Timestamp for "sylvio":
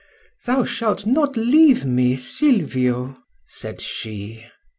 2.15-3.15